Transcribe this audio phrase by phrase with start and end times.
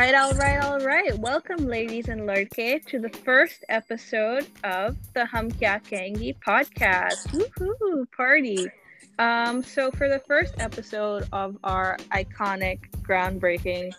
[0.00, 1.18] right, all right, all right.
[1.18, 7.26] Welcome, ladies and lordke, to the first episode of the Hum Kya Kahengi podcast.
[7.34, 8.10] Woohoo!
[8.10, 8.66] Party.
[9.18, 13.92] Um, so for the first episode of our iconic, groundbreaking,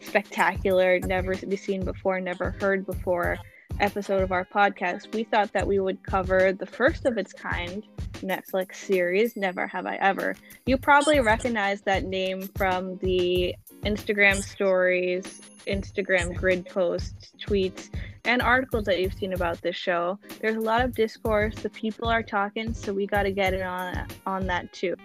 [0.00, 3.38] spectacular, never be seen before, never heard before
[3.80, 7.82] episode of our podcast, we thought that we would cover the first of its kind
[8.16, 10.34] Netflix series, Never Have I Ever.
[10.66, 13.54] You probably recognize that name from the
[13.86, 17.88] Instagram stories, Instagram grid posts, tweets,
[18.24, 20.18] and articles that you've seen about this show.
[20.40, 21.54] There's a lot of discourse.
[21.54, 24.96] The people are talking, so we got to get it on on that too.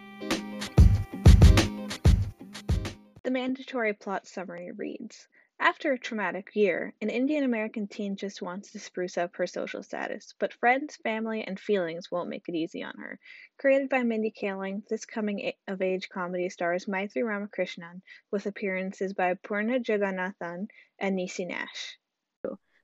[3.24, 5.28] The mandatory plot summary reads
[5.62, 9.84] after a traumatic year, an Indian American teen just wants to spruce up her social
[9.84, 13.20] status, but friends, family, and feelings won't make it easy on her.
[13.60, 19.36] Created by Mindy Kaling, this coming of age comedy stars Maitri Ramakrishnan with appearances by
[19.36, 22.00] Poorna Jagannathan and Niecy Nash.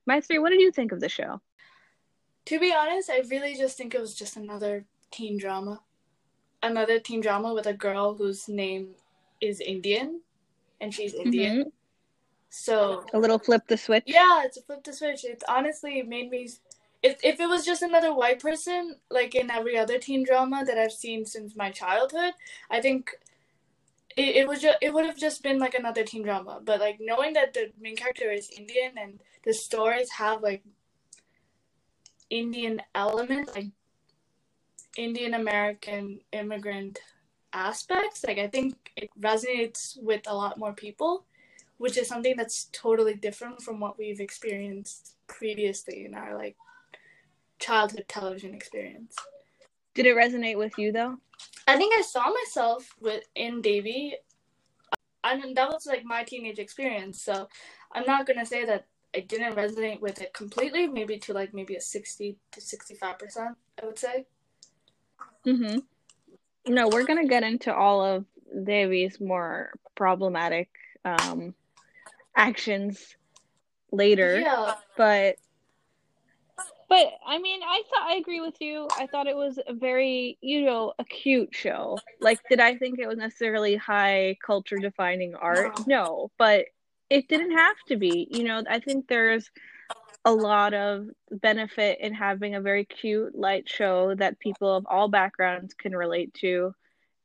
[0.06, 1.40] Maitri, what did you think of the show?
[2.46, 5.80] To be honest, I really just think it was just another teen drama.
[6.62, 8.94] Another teen drama with a girl whose name
[9.40, 10.20] is Indian
[10.80, 11.58] and she's Indian.
[11.58, 11.68] Mm-hmm
[12.50, 14.04] so a little flip the switch.
[14.06, 15.24] Yeah, it's a flip the switch.
[15.24, 16.48] It honestly made me.
[17.02, 20.78] If if it was just another white person, like in every other teen drama that
[20.78, 22.32] I've seen since my childhood,
[22.70, 23.10] I think
[24.16, 26.60] it, it was just it would have just been like another teen drama.
[26.64, 30.64] But like knowing that the main character is Indian and the stories have like
[32.30, 33.68] Indian elements, like
[34.96, 36.98] Indian American immigrant
[37.52, 41.24] aspects, like I think it resonates with a lot more people
[41.78, 46.56] which is something that's totally different from what we've experienced previously in our like
[47.58, 49.16] childhood television experience.
[49.94, 51.18] Did it resonate with you though?
[51.66, 54.16] I think I saw myself with in Devi.
[55.24, 57.20] And that was like my teenage experience.
[57.20, 57.48] So
[57.92, 60.86] I'm not gonna say that I didn't resonate with it completely.
[60.86, 63.56] Maybe to like maybe a sixty to sixty five percent.
[63.82, 64.26] I would say.
[65.44, 65.82] Mhm.
[66.66, 68.24] No, we're gonna get into all of
[68.64, 70.68] Devi's more problematic
[71.04, 71.54] um,
[72.38, 73.16] actions
[73.92, 74.40] later.
[74.40, 74.74] Yeah.
[74.96, 75.36] But
[76.88, 78.88] but I mean, I thought I agree with you.
[78.96, 81.98] I thought it was a very, you know, a cute show.
[82.20, 85.86] Like, did I think it was necessarily high culture defining art?
[85.86, 85.86] No.
[85.86, 86.66] no, but
[87.10, 88.28] it didn't have to be.
[88.30, 89.50] You know, I think there's
[90.24, 95.08] a lot of benefit in having a very cute, light show that people of all
[95.08, 96.72] backgrounds can relate to.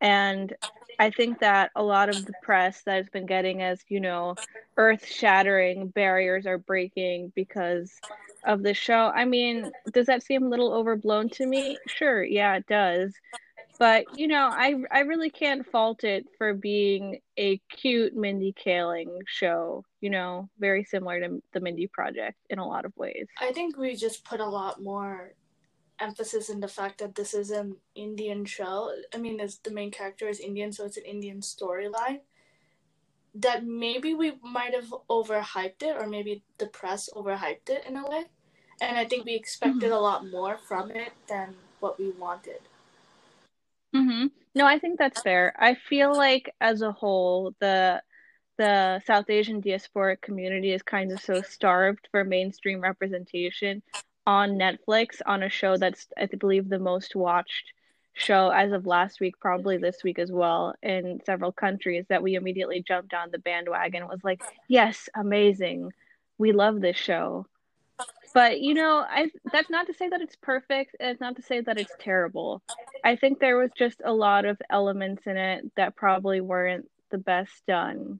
[0.01, 0.53] And
[0.99, 4.35] I think that a lot of the press that has been getting as, you know,
[4.77, 7.91] earth shattering barriers are breaking because
[8.43, 9.11] of the show.
[9.13, 11.77] I mean, does that seem a little overblown to me?
[11.87, 13.13] Sure, yeah, it does.
[13.79, 19.17] But, you know, I I really can't fault it for being a cute Mindy Kaling
[19.25, 23.25] show, you know, very similar to the Mindy Project in a lot of ways.
[23.41, 25.33] I think we just put a lot more
[25.99, 28.91] emphasis in the fact that this is an Indian show.
[29.13, 32.21] I mean, as the main character is Indian, so it's an Indian storyline.
[33.35, 38.07] That maybe we might have overhyped it, or maybe the press overhyped it in a
[38.07, 38.25] way.
[38.81, 39.93] And I think we expected mm-hmm.
[39.93, 42.59] a lot more from it than what we wanted.
[43.95, 44.27] Mm-hmm.
[44.55, 45.53] No, I think that's fair.
[45.57, 48.01] I feel like as a whole, the
[48.57, 53.81] the South Asian diasporic community is kind of so starved for mainstream representation
[54.25, 57.73] on Netflix on a show that's I believe the most watched
[58.13, 62.35] show as of last week, probably this week as well, in several countries that we
[62.35, 64.03] immediately jumped on the bandwagon.
[64.03, 65.91] It was like, yes, amazing.
[66.37, 67.47] We love this show.
[68.33, 71.43] But you know, I that's not to say that it's perfect, and it's not to
[71.43, 72.63] say that it's terrible.
[73.03, 77.19] I think there was just a lot of elements in it that probably weren't the
[77.19, 78.19] best done.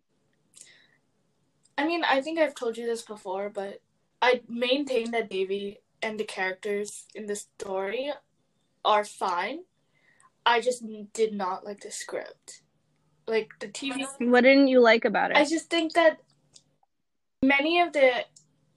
[1.78, 3.82] I mean, I think I've told you this before, but
[4.22, 8.12] I maintain that Devi and the characters in the story
[8.84, 9.60] are fine.
[10.46, 10.84] I just
[11.14, 12.62] did not like the script.
[13.28, 14.06] Like the TV.
[14.20, 15.38] What didn't you like about it?
[15.38, 16.20] I just think that
[17.42, 18.26] many of the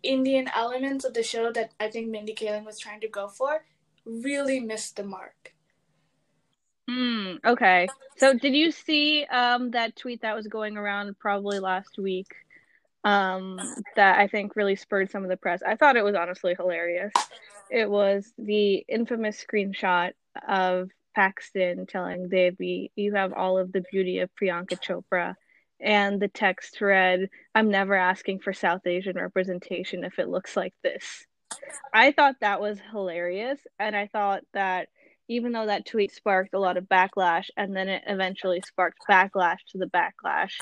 [0.02, 3.64] Indian elements of the show that I think Mindy Kaling was trying to go for
[4.04, 5.52] really missed the mark.
[6.88, 7.34] Hmm.
[7.44, 7.88] Okay.
[8.16, 12.28] So, did you see um, that tweet that was going around probably last week
[13.06, 13.60] um,
[13.94, 15.62] that I think really spurred some of the press.
[15.64, 17.12] I thought it was honestly hilarious.
[17.70, 20.10] It was the infamous screenshot
[20.46, 25.34] of Paxton telling Devi, You have all of the beauty of Priyanka Chopra.
[25.80, 30.74] And the text read, I'm never asking for South Asian representation if it looks like
[30.82, 31.26] this.
[31.94, 33.60] I thought that was hilarious.
[33.78, 34.88] And I thought that
[35.28, 39.58] even though that tweet sparked a lot of backlash and then it eventually sparked backlash
[39.70, 40.52] to the backlash,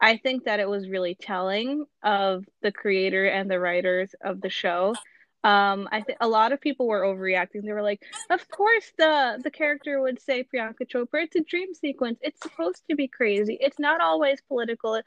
[0.00, 4.48] I think that it was really telling of the creator and the writers of the
[4.48, 4.94] show.
[5.42, 7.64] Um, I think a lot of people were overreacting.
[7.64, 11.24] They were like, "Of course, the the character would say Priyanka Chopra.
[11.24, 12.18] It's a dream sequence.
[12.22, 13.56] It's supposed to be crazy.
[13.60, 15.00] It's not always political.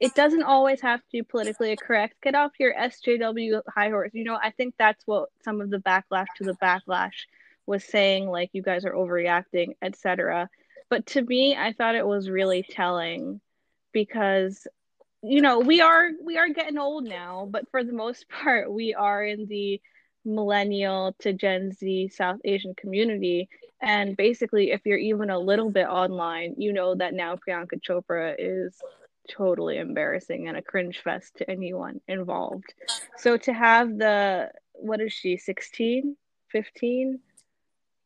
[0.00, 2.14] It doesn't always have to be politically correct.
[2.22, 4.10] Get off your SJW high horse.
[4.14, 7.26] You know, I think that's what some of the backlash to the backlash
[7.66, 8.28] was saying.
[8.28, 10.48] Like, you guys are overreacting, etc.
[10.88, 13.40] But to me, I thought it was really telling
[14.02, 14.68] because
[15.22, 18.94] you know we are we are getting old now but for the most part we
[18.94, 19.80] are in the
[20.24, 23.48] millennial to gen z south asian community.
[23.80, 28.34] And basically if you're even a little bit online you know that now priyanka chopra
[28.38, 28.74] is
[29.28, 32.72] totally embarrassing and a cringe fest to anyone involved.
[33.16, 36.16] So to have the what is she 16
[36.52, 37.20] 15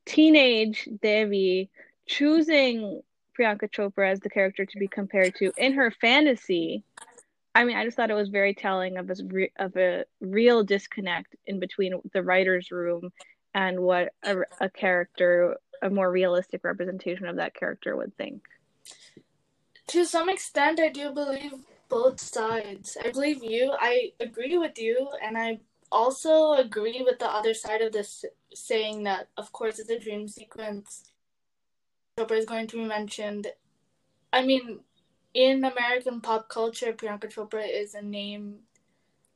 [0.07, 1.71] teenage devi
[2.07, 3.03] choosing
[3.39, 6.85] Priyanka Chopra as the character to be compared to in her fantasy.
[7.55, 10.65] I mean, I just thought it was very telling of a re- of a real
[10.65, 13.11] disconnect in between the writer's room
[13.55, 18.43] and what a, a character, a more realistic representation of that character would think.
[19.89, 21.53] To some extent, I do believe
[21.89, 22.97] both sides.
[23.05, 23.75] I believe you.
[23.79, 28.25] I agree with you, and I also agree with the other side of this,
[28.55, 31.12] saying that, of course, it's a dream sequence
[32.19, 33.47] Chopra is going to be mentioned.
[34.33, 34.81] I mean,
[35.35, 38.61] in American pop culture, Priyanka Chopra is a name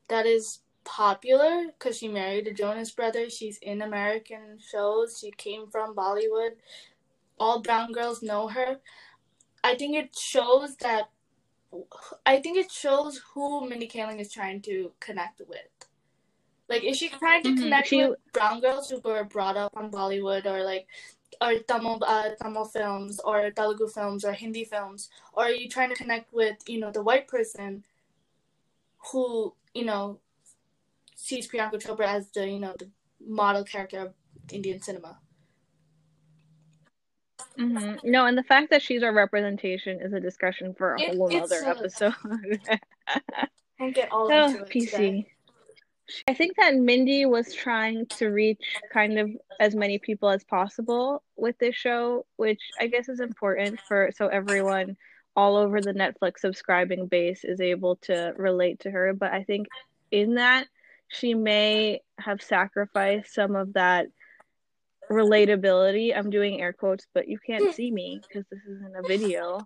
[0.09, 3.31] that is popular because she married a Jonas brother.
[3.31, 5.19] She's in American shows.
[5.19, 6.53] She came from Bollywood.
[7.39, 8.79] All brown girls know her.
[9.65, 11.11] I think it shows that.
[12.25, 15.59] I think it shows who Mindy Kaling is trying to connect with.
[16.69, 17.63] Like, is she trying to mm-hmm.
[17.63, 18.07] connect she...
[18.07, 20.87] with brown girls who were brought up on Bollywood or like
[21.41, 25.91] or Tamil uh, Tamil films or Telugu films or Hindi films, or are you trying
[25.91, 27.85] to connect with you know the white person
[29.11, 30.19] who you know
[31.15, 32.89] sees Priyanka Chopra as the you know the
[33.21, 34.15] model character of
[34.53, 35.19] Indian cinema?
[37.59, 38.11] Mm-hmm.
[38.11, 41.35] No, and the fact that she's our representation is a discussion for a it, whole
[41.35, 42.15] other episode.
[43.81, 44.91] I'll get all oh, into it PC.
[44.91, 45.33] Today.
[46.29, 48.63] I think that Mindy was trying to reach
[48.93, 53.81] kind of as many people as possible with this show, which I guess is important
[53.89, 54.97] for so everyone
[55.35, 59.13] all over the Netflix subscribing base is able to relate to her.
[59.13, 59.67] But I think
[60.11, 60.67] in that,
[61.09, 64.07] she may have sacrificed some of that
[65.11, 66.17] relatability.
[66.17, 69.61] I'm doing air quotes, but you can't see me because this isn't a video.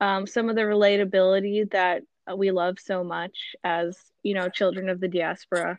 [0.00, 2.02] Um, some of the relatability that
[2.34, 5.78] we love so much as you know children of the diaspora.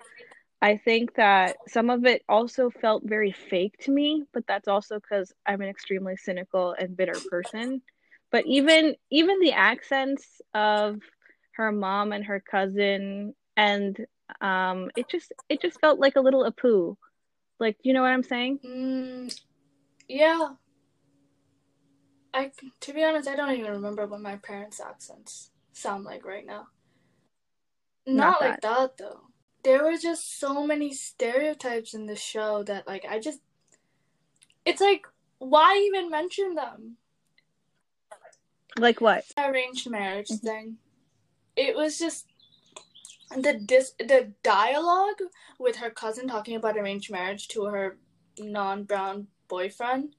[0.62, 5.00] I think that some of it also felt very fake to me but that's also
[5.00, 7.82] because i'm an extremely cynical and bitter person.
[8.32, 11.00] But even even the accents of
[11.54, 14.06] her mom and her cousin and
[14.42, 16.96] um it just it just felt like a little apu
[17.60, 18.60] like you know what i'm saying?
[18.66, 19.40] Mm,
[20.08, 20.50] yeah.
[22.34, 22.52] I
[22.82, 26.68] to be honest i don't even remember what my parents accents sound like right now
[28.08, 29.20] not, Not like that though.
[29.64, 33.40] There were just so many stereotypes in the show that like I just
[34.66, 35.06] it's like
[35.40, 36.96] why even mention them?
[38.78, 39.26] Like what?
[39.38, 40.48] Arranged marriage mm-hmm.
[40.48, 40.78] thing.
[41.58, 42.28] It was just
[43.36, 45.20] the dis the dialogue
[45.60, 47.98] with her cousin talking about arranged marriage to her
[48.40, 50.16] non-brown boyfriend.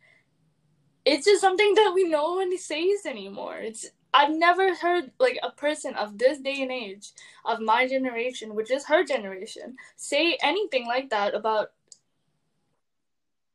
[1.06, 3.56] It's just something that we no one says anymore.
[3.56, 3.87] It's
[4.18, 7.12] I've never heard like a person of this day and age
[7.44, 11.70] of my generation, which is her generation, say anything like that about.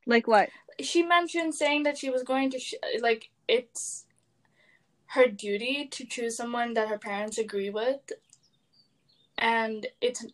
[0.05, 0.49] Like what?
[0.79, 4.05] She mentioned saying that she was going to sh- like it's
[5.07, 8.13] her duty to choose someone that her parents agree with,
[9.37, 10.25] and it's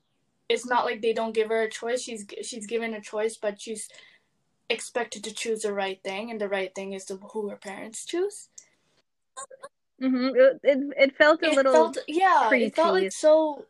[0.47, 2.03] it's not like they don't give her a choice.
[2.03, 3.89] She's she's given a choice, but she's
[4.69, 8.05] expected to choose the right thing, and the right thing is the, who her parents
[8.05, 8.49] choose.
[10.01, 10.35] Mm-hmm.
[10.35, 12.65] It, it, it felt a it little felt, yeah preachy.
[12.65, 13.65] it felt like so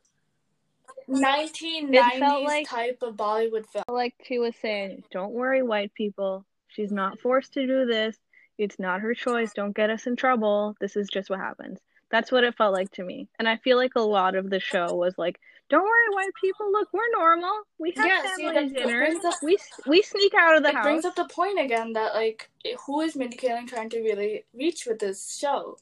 [1.10, 3.84] 1990s like, type of Bollywood film.
[3.88, 6.46] Like she was saying, don't worry, white people.
[6.68, 8.16] She's not forced to do this.
[8.58, 9.52] It's not her choice.
[9.54, 10.76] Don't get us in trouble.
[10.80, 11.80] This is just what happens.
[12.12, 13.28] That's what it felt like to me.
[13.40, 16.72] And I feel like a lot of the show was like, don't worry, white people.
[16.72, 17.54] Look, we're normal.
[17.78, 19.24] We have family dinners.
[19.24, 20.86] Up, we we sneak out of the it house.
[20.86, 22.50] It brings up the point again that like,
[22.86, 25.78] who is Mindy Kaling trying to really reach with this show?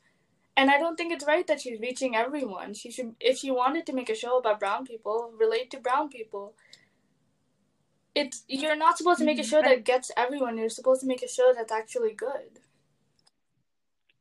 [0.57, 2.73] And I don't think it's right that she's reaching everyone.
[2.73, 6.09] She should, if she wanted to make a show about brown people, relate to brown
[6.09, 6.55] people.
[8.15, 9.49] It's you're not supposed to make a mm-hmm.
[9.49, 10.57] show that gets everyone.
[10.57, 12.59] You're supposed to make a show that's actually good.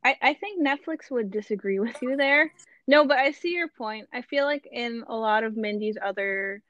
[0.03, 2.53] I, I think Netflix would disagree with you there.
[2.87, 4.07] No, but I see your point.
[4.13, 6.61] I feel like in a lot of Mindy's other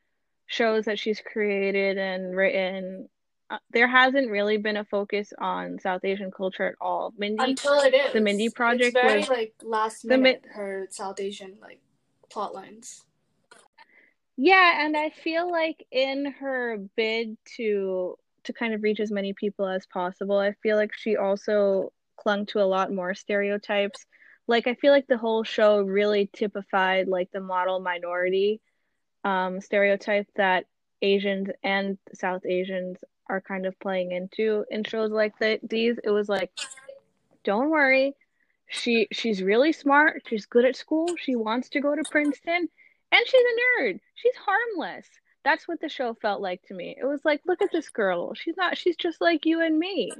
[0.45, 3.09] shows that she's created and written,
[3.49, 7.13] uh, there hasn't really been a focus on South Asian culture at all.
[7.17, 10.43] Mindy, until it is the Mindy project it's very was like last minute.
[10.49, 11.79] her South Asian like
[12.29, 13.05] plot lines.
[14.35, 19.33] Yeah, and I feel like in her bid to to kind of reach as many
[19.33, 24.05] people as possible, I feel like she also clung to a lot more stereotypes.
[24.47, 28.59] Like I feel like the whole show really typified like the model minority
[29.23, 30.65] um stereotype that
[31.01, 32.97] Asians and South Asians
[33.29, 35.97] are kind of playing into in shows like that these.
[36.03, 36.51] It was like,
[37.43, 38.15] don't worry,
[38.67, 42.69] she she's really smart, she's good at school, she wants to go to Princeton
[43.11, 43.99] and she's a nerd.
[44.15, 45.07] She's harmless.
[45.43, 46.95] That's what the show felt like to me.
[46.99, 48.33] It was like, look at this girl.
[48.33, 50.11] She's not, she's just like you and me.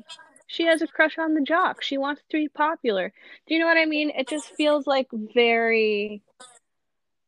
[0.47, 1.83] She has a crush on the jock.
[1.83, 3.11] She wants to be popular.
[3.45, 4.11] Do you know what I mean?
[4.11, 6.21] It just feels like very,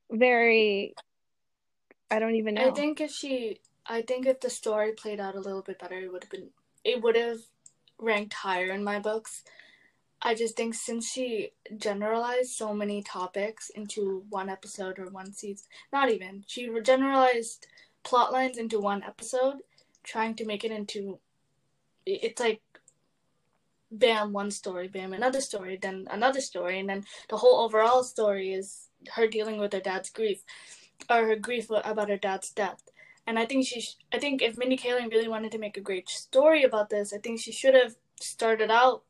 [0.10, 0.96] very,
[2.10, 2.70] I don't even know.
[2.70, 3.60] I think if she,
[3.92, 6.50] I think if the story played out a little bit better, it would have been,
[6.84, 7.40] it would have
[7.98, 9.44] ranked higher in my books.
[10.22, 15.66] I just think since she generalized so many topics into one episode or one season,
[15.92, 17.66] not even, she generalized
[18.04, 19.58] plot lines into one episode,
[20.04, 21.18] trying to make it into,
[22.06, 22.62] it's like,
[23.92, 28.54] bam, one story, bam, another story, then another story, and then the whole overall story
[28.54, 30.44] is her dealing with her dad's grief,
[31.10, 32.84] or her grief about her dad's death.
[33.30, 35.82] And I think she, sh- I think if Mindy Kaling really wanted to make a
[35.82, 39.04] great story about this, I think she should have started out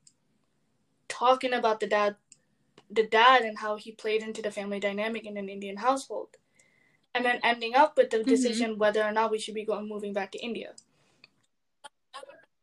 [1.08, 2.18] talking about the dad
[2.92, 6.36] the dad and how he played into the family dynamic in an Indian household.
[7.16, 8.30] And then ending up with the mm-hmm.
[8.30, 8.80] decision mm-hmm.
[8.80, 10.74] whether or not we should be going moving back to India.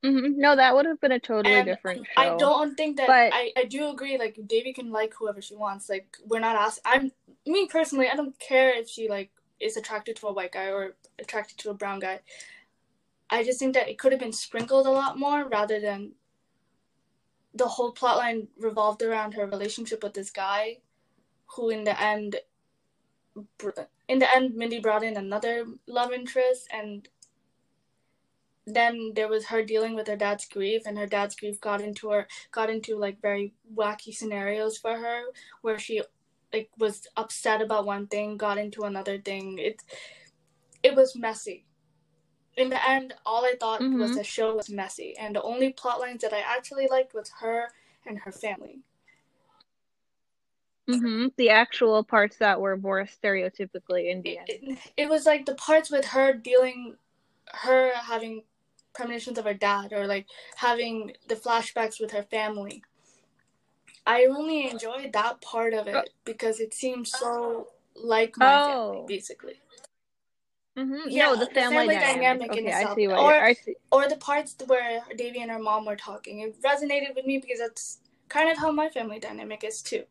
[0.05, 0.39] Mm-hmm.
[0.39, 2.21] No, that would have been a totally and different show.
[2.21, 3.33] I don't think that but...
[3.33, 4.19] I, I do agree.
[4.19, 5.89] Like Devi can like whoever she wants.
[5.89, 6.83] Like we're not asking.
[6.85, 7.13] I'm
[7.47, 8.11] me personally.
[8.13, 11.71] I don't care if she like is attracted to a white guy or attracted to
[11.71, 12.21] a brown guy.
[13.31, 16.13] I just think that it could have been sprinkled a lot more rather than
[17.55, 20.79] the whole plotline revolved around her relationship with this guy,
[21.55, 22.37] who in the end,
[24.09, 27.09] in the end, Mindy brought in another love interest, and
[28.67, 32.11] then there was her dealing with her dad's grief, and her dad's grief got into
[32.11, 35.23] her got into like very wacky scenarios for her,
[35.63, 36.03] where she
[36.53, 39.59] like was upset about one thing, got into another thing.
[39.59, 39.83] It
[40.83, 41.67] it was messy
[42.57, 44.01] in the end, all I thought mm-hmm.
[44.01, 47.31] was the show was messy, and the only plot lines that I actually liked was
[47.41, 47.69] her
[48.07, 48.81] and her family.
[50.89, 51.29] Mm-hmm.
[51.37, 54.45] The actual parts that were more stereotypically Indian.
[54.47, 56.95] It, it, it, was like the parts with her dealing,
[57.49, 58.45] her having
[58.95, 62.83] premonitions of her dad, or like having the flashbacks with her family.
[64.07, 66.05] I only enjoyed that part of it oh.
[66.25, 68.93] because it seemed so like my oh.
[68.93, 69.55] family, basically.
[70.79, 71.09] Mm-hmm.
[71.09, 72.15] Yeah, no, the family, the family dynamic.
[72.15, 72.91] dynamic okay, in itself.
[72.91, 73.75] I see what or, I see.
[73.91, 76.41] Or the parts where Devi and her mom were talking.
[76.41, 77.99] It resonated with me because that's
[78.29, 80.05] kind of how my family dynamic is too.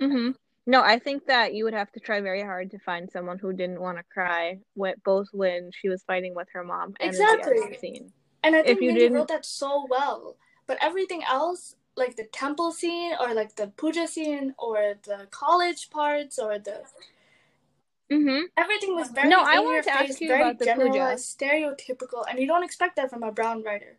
[0.00, 0.30] Mm-hmm.
[0.66, 3.52] No, I think that you would have to try very hard to find someone who
[3.52, 7.58] didn't want to cry, with, both when she was fighting with her mom and exactly.
[7.68, 8.12] the scene.
[8.44, 9.14] And I think if you didn't...
[9.14, 10.36] wrote that so well.
[10.68, 15.90] But everything else, like the temple scene, or like the puja scene, or the college
[15.90, 16.82] parts, or the
[18.12, 18.40] Mm-hmm.
[18.56, 19.42] Everything was very no.
[19.42, 21.14] I wanted to face, ask you about the puja.
[21.16, 23.96] stereotypical, and you don't expect that from a brown writer,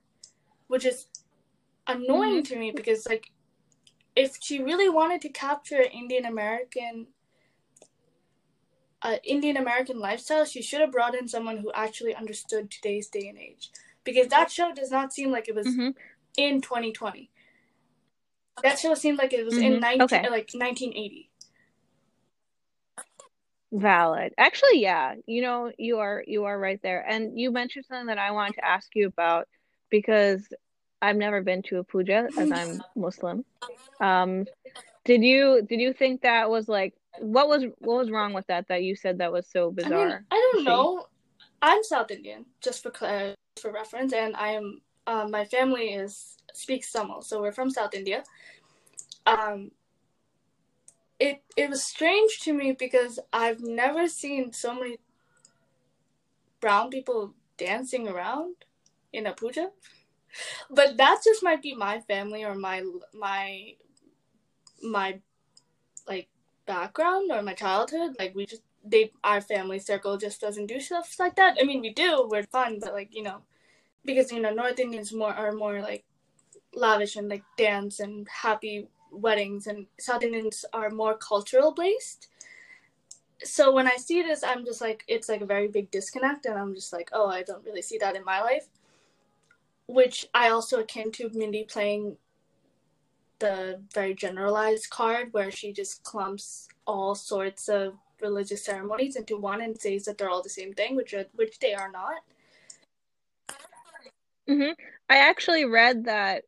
[0.68, 1.08] which is
[1.88, 2.54] annoying mm-hmm.
[2.54, 3.32] to me because like,
[4.16, 7.08] if she really wanted to capture Indian American,
[9.02, 13.28] uh, Indian American lifestyle, she should have brought in someone who actually understood today's day
[13.28, 13.72] and age,
[14.04, 15.90] because that show does not seem like it was mm-hmm.
[16.38, 17.32] in 2020.
[18.62, 20.01] That show seemed like it was in 19 mm-hmm.
[20.03, 20.22] okay.
[20.24, 21.29] like 1980.
[23.72, 24.33] Valid.
[24.38, 25.15] Actually, yeah.
[25.25, 27.03] You know, you are you are right there.
[27.07, 29.48] And you mentioned something that I wanted to ask you about
[29.89, 30.48] because
[31.01, 33.43] I've never been to a puja as I'm Muslim.
[34.00, 34.45] Um
[35.05, 38.67] did you did you think that was like what was what was wrong with that
[38.67, 40.01] that you said that was so bizarre?
[40.01, 41.07] I, mean, I don't know.
[41.62, 42.91] I'm South Indian, just for
[43.60, 47.93] for reference, and I am um, my family is speaks Tamil, so we're from South
[47.93, 48.24] India.
[49.25, 49.72] Um,
[51.19, 54.98] it it was strange to me because I've never seen so many
[56.60, 58.55] brown people dancing around
[59.12, 59.69] in a puja.
[60.69, 62.83] But that just might be my family or my
[63.13, 63.75] my
[64.81, 65.19] my
[66.07, 66.27] like
[66.65, 68.15] background or my childhood.
[68.19, 71.57] Like we just they our family circle just doesn't do stuff like that.
[71.62, 73.43] I mean we do, we're fun, but like, you know,
[74.03, 76.03] because you know, North Indians more are more like
[76.75, 82.30] lavish and like dance and happy weddings, and South Indians are more cultural based.
[83.44, 86.58] So when I see this, I'm just like, it's like a very big disconnect, and
[86.58, 88.68] I'm just like, oh, I don't really see that in my life.
[89.88, 92.18] Which I also akin to Mindy playing
[93.39, 99.62] the very generalized card where she just clumps all sorts of religious ceremonies into one
[99.62, 102.22] and says that they're all the same thing, which are, which they are not.
[104.50, 104.72] Mm-hmm.
[105.10, 106.46] I actually read that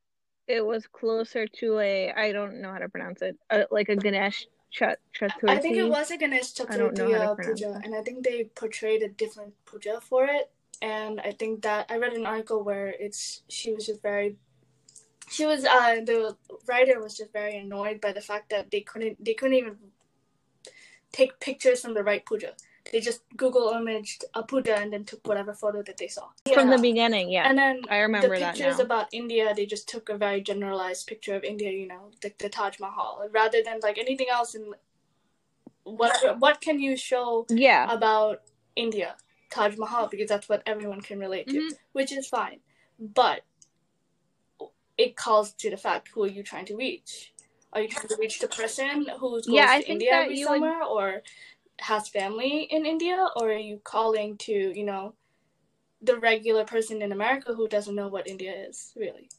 [0.48, 3.38] it was closer to a I don't know how to pronounce it,
[3.72, 5.50] like a Ganesh Chat Chaturthi.
[5.50, 9.54] I think it was a Ganesh Chaturthi puja, and I think they portrayed a different
[9.66, 10.52] puja for it.
[10.82, 14.36] And I think that I read an article where it's she was just very
[15.30, 16.36] she was uh the
[16.68, 19.78] writer was just very annoyed by the fact that they couldn't they couldn't even
[21.12, 22.54] take pictures from the right puja.
[22.92, 26.70] They just Google imaged a puja and then took whatever photo that they saw from
[26.70, 27.32] the beginning.
[27.32, 29.54] Yeah, and then I remember the pictures about India.
[29.56, 31.72] They just took a very generalized picture of India.
[31.72, 34.56] You know, the, the Taj Mahal, rather than like anything else.
[34.56, 34.74] In
[35.84, 37.46] what what can you show?
[37.50, 37.92] Yeah.
[37.92, 38.42] about
[38.76, 39.16] India,
[39.50, 41.76] Taj Mahal, because that's what everyone can relate to, mm-hmm.
[41.94, 42.60] which is fine.
[43.00, 43.42] But
[44.98, 47.34] it calls to the fact who are you trying to reach?
[47.74, 50.88] Are you trying to reach the person who's goes yeah, to India every summer would...
[50.88, 51.24] or
[51.80, 55.14] has family in India, or are you calling to you know
[56.02, 59.30] the regular person in America who doesn't know what India is really?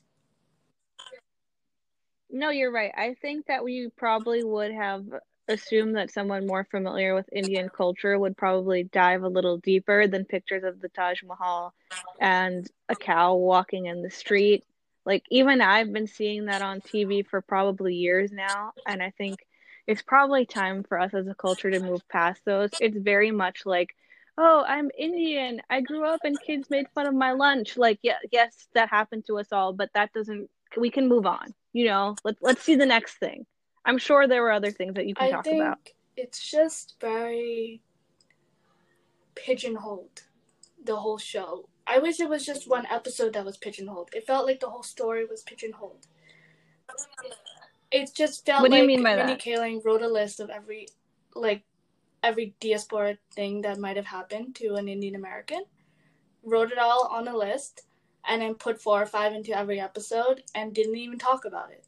[2.29, 2.93] No, you're right.
[2.97, 5.05] I think that we probably would have
[5.49, 10.25] assumed that someone more familiar with Indian culture would probably dive a little deeper than
[10.25, 11.73] pictures of the Taj Mahal
[12.21, 14.65] and a cow walking in the street
[15.07, 19.46] like even I've been seeing that on TV for probably years now, and I think
[19.87, 22.71] it's probably time for us as a culture to move past those.
[22.81, 23.95] It's very much like,
[24.37, 25.63] oh, I'm Indian.
[25.71, 27.77] I grew up and kids made fun of my lunch.
[27.77, 30.51] Like, yeah, yes, that happened to us all, but that doesn't.
[30.77, 31.55] We can move on.
[31.73, 33.47] You know, let's let's see the next thing.
[33.85, 35.79] I'm sure there were other things that you can I talk think about.
[36.17, 37.83] It's just very
[39.35, 40.23] pigeonholed,
[40.83, 41.69] the whole show.
[41.87, 44.11] I wish it was just one episode that was pigeonholed.
[44.13, 46.09] It felt like the whole story was pigeonholed.
[47.91, 49.43] It just felt what do like you mean by Mindy that?
[49.43, 50.89] Kaling wrote a list of every
[51.35, 51.63] like
[52.23, 55.65] every diaspora thing that might have happened to an Indian American,
[56.43, 57.83] wrote it all on a list,
[58.29, 61.85] and then put four or five into every episode and didn't even talk about it.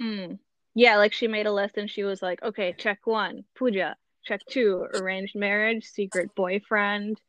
[0.00, 0.34] Hmm.
[0.74, 4.40] Yeah, like she made a list and she was like, okay, check one, puja, check
[4.48, 7.20] two arranged marriage secret boyfriend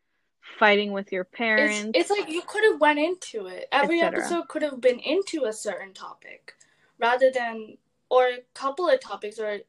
[0.58, 3.68] fighting with your parents it's, it's like you could have went into it.
[3.72, 6.54] Every episode could have been into a certain topic
[7.00, 7.78] rather than
[8.10, 9.60] or a couple of topics or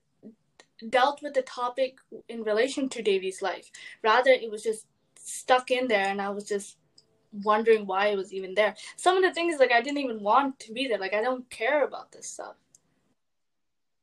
[0.88, 3.70] dealt with the topic in relation to Devi's life.
[4.02, 6.76] Rather it was just stuck in there and i was just
[7.44, 8.74] wondering why it was even there.
[8.96, 10.98] Some of the things like i didn't even want to be there.
[10.98, 12.56] Like i don't care about this stuff.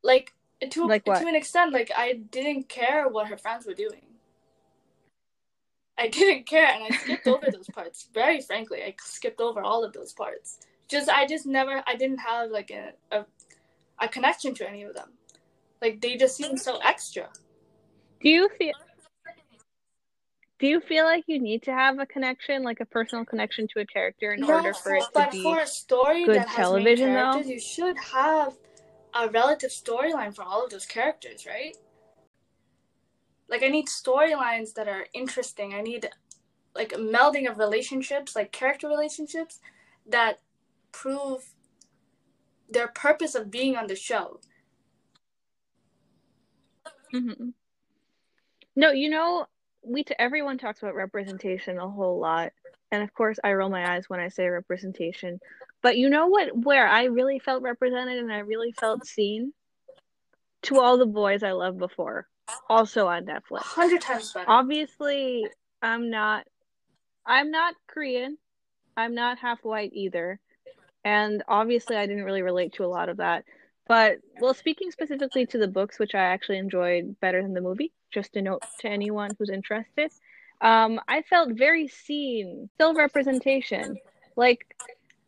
[0.03, 0.33] Like
[0.71, 4.01] to like to an extent, like I didn't care what her friends were doing.
[5.99, 8.07] I didn't care, and I skipped over those parts.
[8.13, 10.59] Very frankly, I skipped over all of those parts.
[10.87, 13.25] Just I just never, I didn't have like a a,
[13.99, 15.09] a connection to any of them.
[15.81, 17.29] Like they just seemed so extra.
[18.21, 18.73] Do you feel?
[20.59, 23.81] Do you feel like you need to have a connection, like a personal connection to
[23.81, 27.13] a character, in no, order for it to be for a story good television?
[27.13, 28.57] Though you should have
[29.13, 31.75] a relative storyline for all of those characters, right?
[33.49, 35.73] Like I need storylines that are interesting.
[35.73, 36.09] I need
[36.75, 39.59] like a melding of relationships, like character relationships
[40.07, 40.39] that
[40.91, 41.53] prove
[42.69, 44.39] their purpose of being on the show.
[47.13, 47.49] Mm-hmm.
[48.75, 49.47] No, you know,
[49.83, 52.51] we t- everyone talks about representation a whole lot,
[52.91, 55.39] and of course, I roll my eyes when I say representation.
[55.81, 56.55] But you know what?
[56.55, 59.53] Where I really felt represented and I really felt seen
[60.63, 62.27] to all the boys I loved before,
[62.69, 63.61] also on Netflix.
[63.61, 64.49] Hundred times better.
[64.49, 65.45] Obviously,
[65.81, 66.45] I'm not.
[67.25, 68.37] I'm not Korean.
[68.97, 70.39] I'm not half white either,
[71.03, 73.45] and obviously, I didn't really relate to a lot of that.
[73.87, 77.91] But well, speaking specifically to the books, which I actually enjoyed better than the movie,
[78.11, 80.11] just a note to anyone who's interested.
[80.61, 83.97] Um, I felt very seen, still representation.
[84.35, 84.75] Like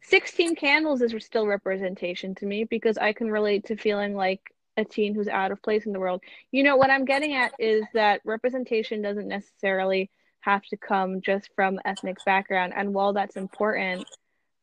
[0.04, 4.42] 16 candles is still representation to me because I can relate to feeling like
[4.82, 6.22] a teen who's out of place in the world.
[6.52, 10.10] You know, what I'm getting at is that representation doesn't necessarily
[10.42, 12.74] have to come just from ethnic background.
[12.76, 14.08] And while that's important,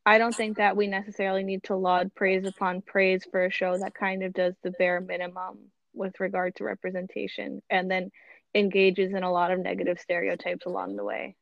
[0.04, 3.78] I don't think that we necessarily need to laud praise upon praise for a show
[3.78, 5.58] that kind of does the bare minimum
[5.94, 8.10] with regard to representation and then
[8.54, 11.36] engages in a lot of negative stereotypes along the way.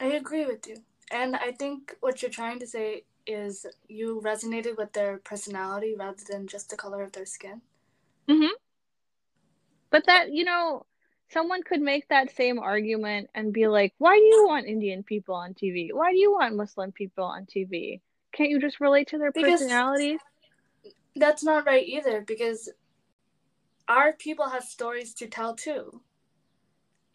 [0.00, 0.76] I agree with you.
[1.10, 6.22] And I think what you're trying to say is you resonated with their personality rather
[6.28, 7.60] than just the color of their skin.
[8.28, 8.50] Mhm.
[9.90, 10.86] But that, you know,
[11.30, 15.34] someone could make that same argument and be like, "Why do you want Indian people
[15.34, 15.92] on TV?
[15.92, 18.00] Why do you want Muslim people on TV?
[18.32, 20.20] Can't you just relate to their because personalities?"
[21.16, 22.68] That's not right either because
[23.88, 26.02] our people have stories to tell too.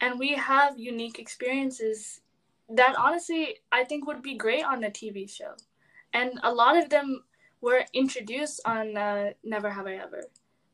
[0.00, 2.20] And we have unique experiences
[2.68, 5.54] that honestly I think would be great on a TV show.
[6.12, 7.24] And a lot of them
[7.60, 10.24] were introduced on uh, Never Have I Ever,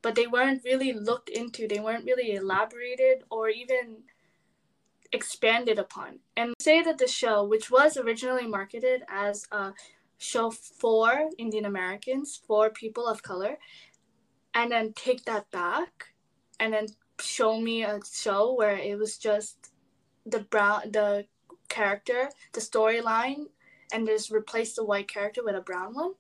[0.07, 4.05] but they weren't really looked into, they weren't really elaborated or even
[5.11, 6.21] expanded upon.
[6.37, 9.73] And say that the show, which was originally marketed as a
[10.17, 13.59] show for Indian Americans, for people of color,
[14.55, 16.15] and then take that back
[16.61, 16.87] and then
[17.21, 19.73] show me a show where it was just
[20.25, 21.27] the brown the
[21.69, 23.47] character, the storyline,
[23.93, 26.13] and just replace the white character with a brown one.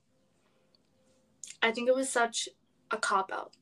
[1.63, 2.49] I think it was such
[2.91, 3.53] a cop out.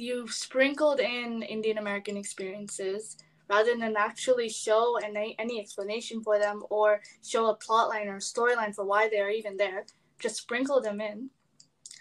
[0.00, 3.18] You sprinkled in Indian American experiences
[3.50, 8.18] rather than actually show any, any explanation for them or show a plot line or
[8.18, 9.84] storyline for why they're even there.
[10.18, 11.28] Just sprinkle them in.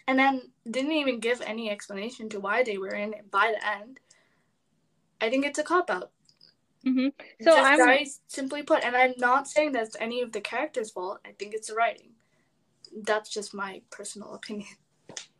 [0.07, 3.67] And then didn't even give any explanation to why they were in it by the
[3.67, 3.99] end.
[5.19, 6.11] I think it's a cop out.
[6.85, 7.09] Mm-hmm.
[7.41, 10.91] So Just I'm very simply put, and I'm not saying that's any of the characters'
[10.91, 11.19] fault.
[11.25, 12.11] I think it's the writing.
[13.03, 14.69] That's just my personal opinion.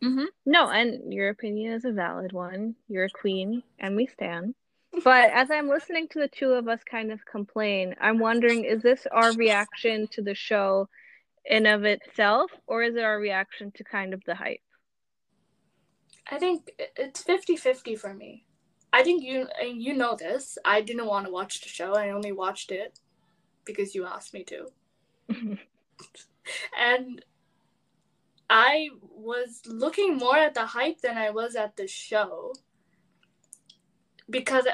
[0.03, 0.25] Mm-hmm.
[0.45, 2.75] No, and your opinion is a valid one.
[2.87, 4.55] You're a queen, and we stand.
[5.03, 8.81] But as I'm listening to the two of us kind of complain, I'm wondering: is
[8.81, 10.87] this our reaction to the show
[11.45, 14.61] in of itself, or is it our reaction to kind of the hype?
[16.31, 18.45] I think it's 50-50 for me.
[18.93, 20.57] I think you you know this.
[20.65, 21.93] I didn't want to watch the show.
[21.93, 22.99] I only watched it
[23.65, 24.67] because you asked me to.
[26.79, 27.23] and
[28.49, 32.53] I was looking more at the hype than I was at the show
[34.29, 34.67] because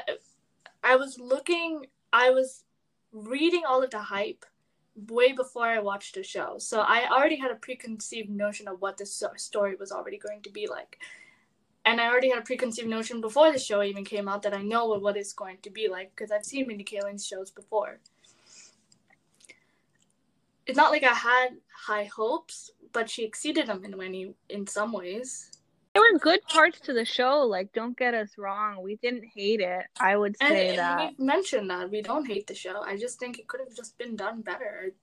[0.82, 2.64] I was looking I was
[3.12, 4.44] reading all of the hype
[4.94, 6.56] way before I watched the show.
[6.58, 10.50] So I already had a preconceived notion of what this story was already going to
[10.50, 10.98] be like
[11.86, 14.60] and I already had a preconceived notion before the show even came out that I
[14.60, 18.00] know what it's going to be like because I've seen Mindy Kaling's shows before.
[20.66, 21.50] It's not like I had
[21.86, 25.50] high hopes, but she exceeded them in many in some ways.
[25.92, 27.40] There were good parts to the show.
[27.40, 29.84] Like, don't get us wrong, we didn't hate it.
[30.00, 31.00] I would say and, that.
[31.00, 32.80] And we mentioned that we don't hate the show.
[32.82, 34.94] I just think it could have just been done better.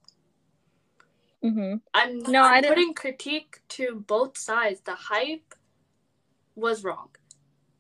[1.46, 1.76] Mm-hmm.
[1.94, 4.82] I'm no, I'm I putting critique to both sides.
[4.82, 5.54] The hype
[6.56, 7.10] was wrong.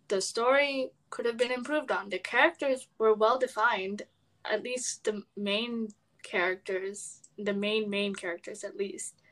[0.09, 2.09] The story could have been improved on.
[2.09, 4.03] The characters were well defined,
[4.45, 5.87] at least the main
[6.21, 9.22] characters, the main main characters at least.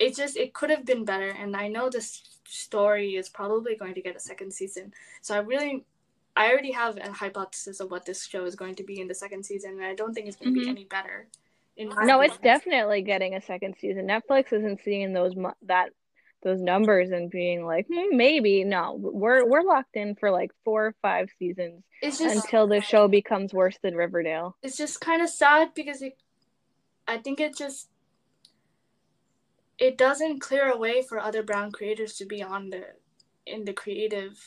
[0.00, 3.94] It just it could have been better and I know this story is probably going
[3.94, 4.92] to get a second season.
[5.20, 5.84] So I really
[6.36, 9.14] I already have a hypothesis of what this show is going to be in the
[9.14, 10.64] second season and I don't think it's going to mm-hmm.
[10.64, 11.28] be any better.
[11.76, 14.08] no, it's definitely getting a second season.
[14.08, 15.34] Netflix isn't seeing those
[15.66, 15.90] that
[16.42, 20.86] those numbers and being like hmm, maybe no we're we're locked in for like four
[20.86, 25.28] or five seasons just, until the show becomes worse than riverdale it's just kind of
[25.28, 26.16] sad because it
[27.06, 27.89] i think it just
[29.80, 32.84] it doesn't clear a way for other brown creators to be on the
[33.46, 34.38] in the creative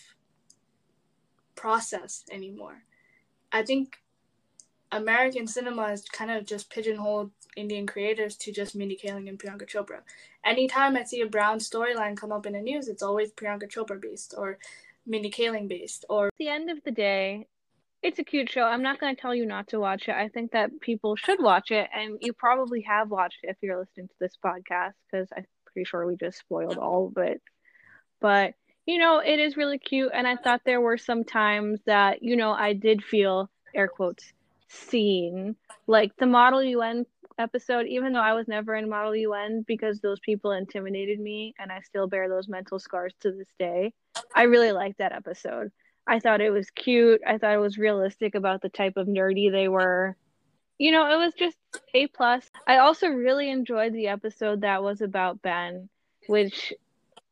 [1.55, 2.83] process anymore
[3.51, 3.97] i think
[4.91, 9.67] american cinema is kind of just pigeonholed Indian creators to just Mindy Kaling and Priyanka
[9.67, 9.99] Chopra.
[10.43, 14.01] Anytime I see a brown storyline come up in the news, it's always Priyanka Chopra
[14.01, 14.57] based or
[15.05, 16.05] Mindy Kaling based.
[16.09, 17.47] Or at the end of the day,
[18.03, 18.63] it's a cute show.
[18.63, 20.15] I'm not going to tell you not to watch it.
[20.15, 23.79] I think that people should watch it, and you probably have watched it if you're
[23.79, 27.41] listening to this podcast because I'm pretty sure we just spoiled all of it.
[28.19, 28.53] But
[28.85, 32.35] you know, it is really cute, and I thought there were some times that you
[32.35, 34.33] know I did feel air quotes
[34.67, 35.55] seen,
[35.87, 37.05] like the Model UN
[37.39, 41.71] episode, even though I was never in Model UN because those people intimidated me and
[41.71, 43.93] I still bear those mental scars to this day.
[44.35, 45.71] I really liked that episode.
[46.07, 47.21] I thought it was cute.
[47.25, 50.15] I thought it was realistic about the type of nerdy they were.
[50.77, 51.57] You know, it was just
[51.93, 52.49] A plus.
[52.67, 55.87] I also really enjoyed the episode that was about Ben,
[56.27, 56.73] which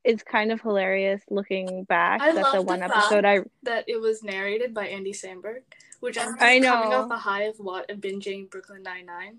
[0.04, 2.22] is kind of hilarious looking back.
[2.22, 5.62] I That's the one the episode I that it was narrated by Andy Samberg,
[6.00, 6.74] which I'm I know.
[6.74, 9.38] coming off a high of what of binging Brooklyn Nine Nine.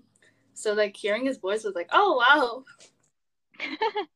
[0.53, 2.63] So like hearing his voice was like, oh wow.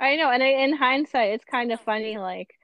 [0.00, 2.18] I know, and in hindsight, it's kind of funny.
[2.18, 2.54] Like,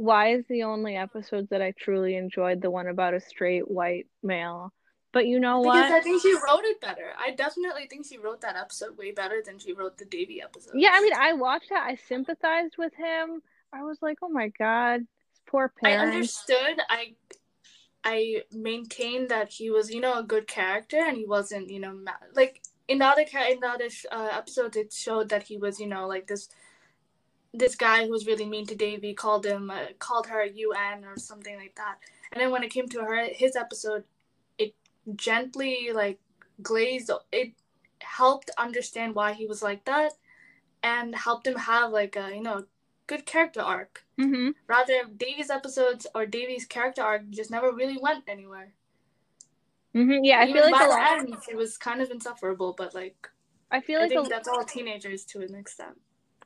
[0.00, 4.06] why is the only episodes that I truly enjoyed the one about a straight white
[4.22, 4.72] male
[5.12, 5.88] But you know because what?
[5.88, 7.12] Because I think she wrote it better.
[7.18, 10.72] I definitely think she wrote that episode way better than she wrote the Devi episode.
[10.74, 11.86] Yeah, I mean, I watched that.
[11.86, 13.42] I sympathized with him.
[13.74, 15.02] I was like, oh my god,
[15.46, 16.14] poor parents.
[16.14, 16.80] I understood.
[16.88, 17.14] I
[18.04, 21.92] I maintained that he was, you know, a good character, and he wasn't, you know,
[21.92, 25.78] ma- like in the other in the other uh, episodes, it showed that he was,
[25.78, 26.48] you know, like this
[27.52, 31.16] this guy who was really mean to Devi called him uh, called her UN or
[31.18, 31.98] something like that.
[32.32, 34.04] And then when it came to her his episode,
[34.58, 34.74] it
[35.16, 36.20] gently like
[36.62, 37.52] glazed it
[38.00, 40.12] helped understand why he was like that
[40.82, 42.64] and helped him have like a you know
[43.06, 44.04] good character arc.
[44.18, 44.50] Mm-hmm.
[44.68, 48.72] Rather, Devi's episodes or Devi's character arc just never really went anywhere.
[49.94, 50.24] Mm-hmm.
[50.24, 51.18] Yeah, I Even feel like a lot.
[51.18, 53.28] End, it was kind of insufferable, but like
[53.70, 54.30] I feel like I think a...
[54.30, 55.98] that's all teenagers to an extent.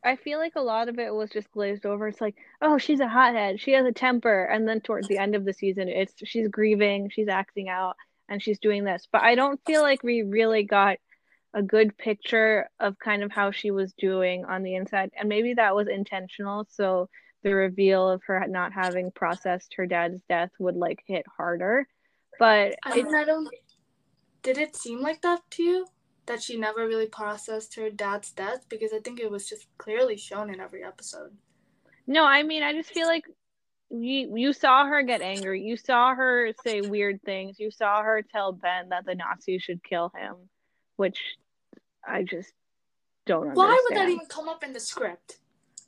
[0.05, 2.07] I feel like a lot of it was just glazed over.
[2.09, 3.61] It's like, oh, she's a hothead.
[3.61, 4.45] She has a temper.
[4.45, 7.97] And then towards the end of the season, it's she's grieving, she's acting out,
[8.29, 9.09] and she's doing this.
[9.11, 10.99] But I don't feel like we really got
[11.55, 15.11] a good picture of kind of how she was doing on the inside.
[15.19, 16.67] And maybe that was intentional.
[16.69, 17.09] So
[17.43, 21.87] the reveal of her not having processed her dad's death would like hit harder.
[22.39, 23.49] But I, I don't.
[24.43, 25.87] Did it seem like that to you?
[26.27, 30.17] That she never really processed her dad's death because I think it was just clearly
[30.17, 31.33] shown in every episode.
[32.07, 33.25] No, I mean I just feel like
[33.91, 35.63] you you saw her get angry.
[35.63, 37.61] You saw her say weird things.
[37.61, 40.35] You saw her tell Ben that the Nazis should kill him,
[40.97, 41.19] which
[42.07, 42.53] I just
[43.27, 43.57] don't understand.
[43.57, 45.39] Why would that even come up in the script?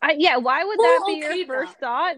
[0.02, 1.80] I, yeah, why would Who that be your first that?
[1.80, 2.16] thought?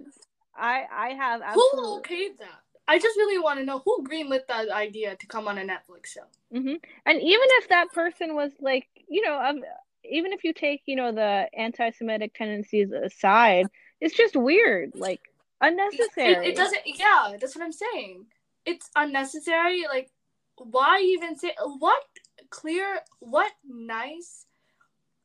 [0.57, 2.61] I I have absolutely Who okayed that?
[2.89, 6.07] I just really want to know who greenlit that idea to come on a Netflix
[6.07, 6.25] show.
[6.55, 6.77] Mm-hmm.
[7.05, 9.61] And even if that person was like, you know, um,
[10.05, 13.67] even if you take, you know, the anti-Semitic tendencies aside,
[14.01, 15.21] it's just weird, like
[15.61, 16.47] unnecessary.
[16.47, 16.81] It, it doesn't.
[16.87, 18.25] Yeah, that's what I'm saying.
[18.65, 19.85] It's unnecessary.
[19.87, 20.11] Like,
[20.57, 22.03] why even say what
[22.49, 24.47] clear, what nice,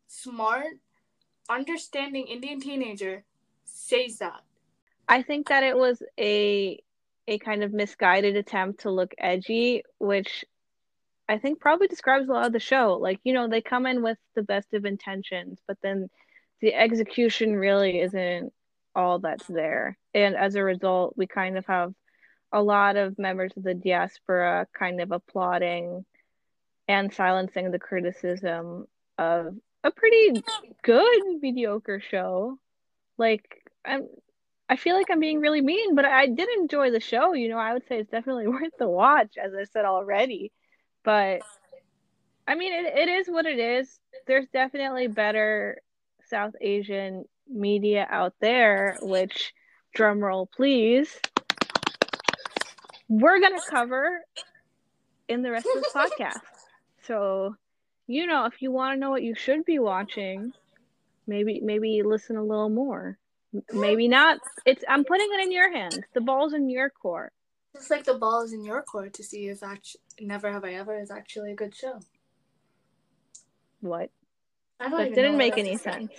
[0.08, 0.80] smart,
[1.50, 3.24] understanding Indian teenager
[3.64, 4.42] says that?
[5.08, 6.82] I think that it was a
[7.28, 10.46] a kind of misguided attempt to look edgy, which
[11.30, 12.98] I think probably describes a lot of the show.
[13.02, 16.10] Like, you know, they come in with the best of intentions, but then
[16.62, 18.52] the execution really isn't
[18.96, 19.98] all that's there.
[20.14, 21.94] And as a result, we kind of have
[22.52, 26.06] a lot of members of the diaspora kind of applauding
[26.88, 28.86] and silencing the criticism
[29.18, 30.44] of a pretty
[30.84, 32.60] good mediocre show.
[33.18, 34.08] Like, I'm
[34.70, 37.34] I feel like I'm being really mean, but I did enjoy the show.
[37.34, 40.52] You know, I would say it's definitely worth the watch, as I said already.
[41.04, 41.42] But
[42.48, 44.00] I mean, it, it is what it is.
[44.28, 45.82] There's definitely better
[46.28, 49.54] South Asian media out there, which,
[49.96, 51.20] drumroll please,
[53.10, 54.22] we're going to cover
[55.28, 56.40] in the rest of the podcast.
[57.04, 57.56] So,
[58.08, 60.54] you know, if you want to know what you should be watching,
[61.28, 63.18] maybe maybe listen a little more.
[63.72, 64.40] Maybe not.
[64.66, 66.00] It's I'm putting it in your hands.
[66.14, 67.32] The ball's in your court.
[67.76, 70.74] It's like the ball is in your court to see if actually Never Have I
[70.74, 72.00] Ever is actually a good show.
[73.82, 74.10] What?
[74.80, 76.12] I don't that didn't make any sense.